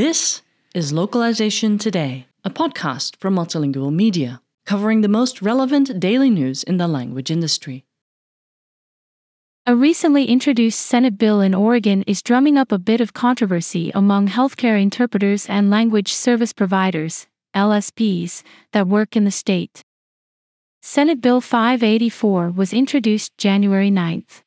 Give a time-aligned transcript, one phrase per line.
[0.00, 0.40] This
[0.74, 6.78] is Localization Today, a podcast from Multilingual Media, covering the most relevant daily news in
[6.78, 7.84] the language industry.
[9.66, 14.28] A recently introduced Senate bill in Oregon is drumming up a bit of controversy among
[14.28, 19.82] healthcare interpreters and language service providers, LSPs, that work in the state.
[20.80, 24.40] Senate Bill 584 was introduced January 9th.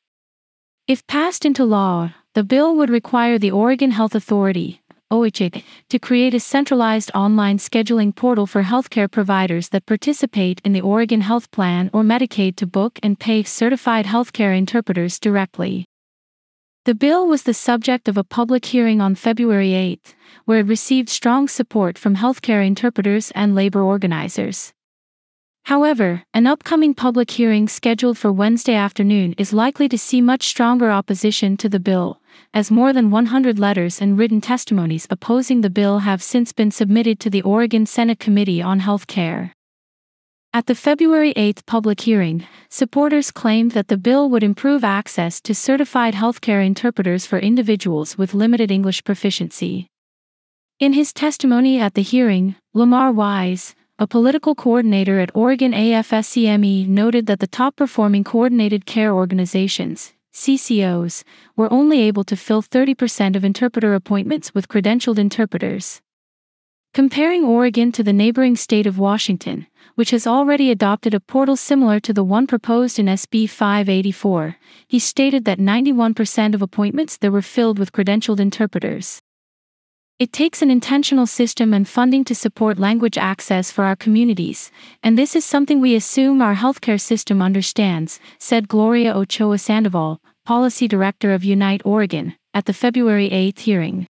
[0.88, 4.82] If passed into law, the bill would require the Oregon Health Authority,
[5.14, 10.80] OHA, to create a centralized online scheduling portal for healthcare providers that participate in the
[10.80, 15.86] Oregon Health Plan or Medicaid to book and pay certified healthcare interpreters directly.
[16.84, 20.14] The bill was the subject of a public hearing on February 8,
[20.44, 24.74] where it received strong support from healthcare interpreters and labor organizers.
[25.64, 30.90] However, an upcoming public hearing scheduled for Wednesday afternoon is likely to see much stronger
[30.90, 32.20] opposition to the bill,
[32.52, 37.20] as more than 100 letters and written testimonies opposing the bill have since been submitted
[37.20, 39.52] to the Oregon Senate Committee on Health Care.
[40.52, 45.54] At the February 8 public hearing, supporters claimed that the bill would improve access to
[45.54, 49.88] certified healthcare interpreters for individuals with limited English proficiency.
[50.78, 57.26] In his testimony at the hearing, Lamar Wise, a political coordinator at Oregon AFSCME noted
[57.26, 61.22] that the top performing coordinated care organizations, CCOs,
[61.56, 66.02] were only able to fill 30% of interpreter appointments with credentialed interpreters.
[66.92, 71.98] Comparing Oregon to the neighboring state of Washington, which has already adopted a portal similar
[71.98, 74.56] to the one proposed in SB 584,
[74.86, 79.23] he stated that 91% of appointments there were filled with credentialed interpreters.
[80.20, 84.70] It takes an intentional system and funding to support language access for our communities,
[85.02, 90.86] and this is something we assume our healthcare system understands, said Gloria Ochoa Sandoval, Policy
[90.86, 94.06] Director of Unite Oregon, at the February 8 hearing.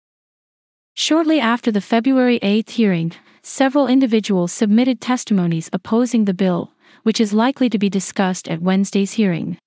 [0.94, 6.74] Shortly after the February 8 hearing, several individuals submitted testimonies opposing the bill,
[7.04, 9.58] which is likely to be discussed at Wednesday's hearing.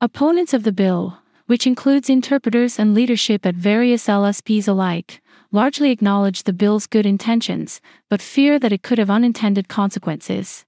[0.00, 5.20] Opponents of the bill, which includes interpreters and leadership at various LSPs alike,
[5.54, 10.64] largely acknowledge the bill's good intentions, but fear that it could have unintended consequences.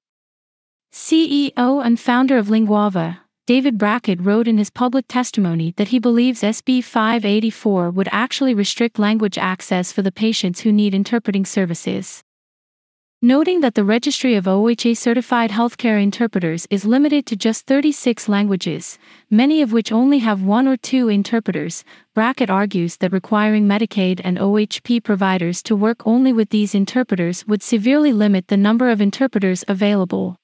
[0.92, 6.42] CEO and founder of Linguava, David Brackett wrote in his public testimony that he believes
[6.42, 12.22] SB 584 would actually restrict language access for the patients who need interpreting services.
[13.26, 19.00] Noting that the registry of OHA certified healthcare interpreters is limited to just 36 languages,
[19.28, 21.82] many of which only have one or two interpreters,
[22.14, 27.64] Brackett argues that requiring Medicaid and OHP providers to work only with these interpreters would
[27.64, 30.36] severely limit the number of interpreters available.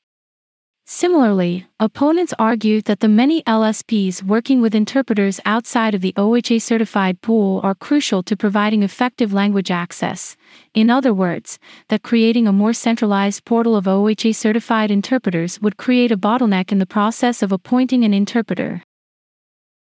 [0.84, 7.22] Similarly, opponents argue that the many LSPs working with interpreters outside of the OHA certified
[7.22, 10.37] pool are crucial to providing effective language access.
[10.75, 16.10] In other words, that creating a more centralized portal of OHA certified interpreters would create
[16.10, 18.82] a bottleneck in the process of appointing an interpreter.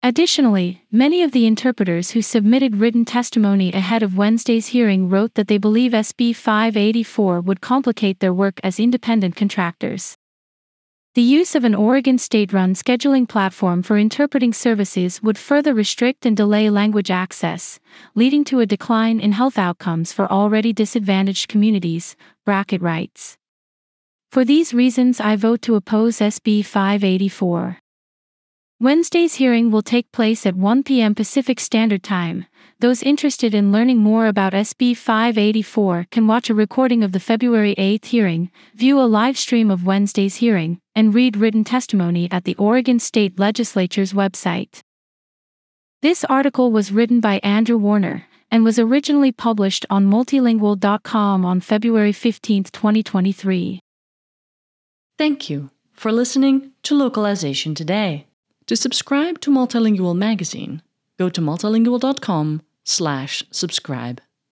[0.03, 5.47] Additionally, many of the interpreters who submitted written testimony ahead of Wednesday's hearing wrote that
[5.47, 10.15] they believe SB 584 would complicate their work as independent contractors.
[11.13, 16.25] The use of an Oregon state run scheduling platform for interpreting services would further restrict
[16.25, 17.81] and delay language access,
[18.15, 23.37] leading to a decline in health outcomes for already disadvantaged communities, Brackett writes.
[24.31, 27.79] For these reasons, I vote to oppose SB 584.
[28.79, 31.13] Wednesday's hearing will take place at 1 p.m.
[31.13, 32.45] Pacific Standard Time.
[32.79, 37.75] Those interested in learning more about SB 584 can watch a recording of the February
[37.77, 42.55] 8 hearing, view a live stream of Wednesday's hearing, and read written testimony at the
[42.55, 44.81] Oregon State Legislature's website.
[46.01, 52.11] This article was written by Andrew Warner and was originally published on multilingual.com on February
[52.11, 53.79] 15, 2023.
[55.17, 58.25] Thank you for listening to Localization Today.
[58.67, 60.81] To subscribe to Multilingual magazine,
[61.19, 64.21] go to multilingual.com slash subscribe.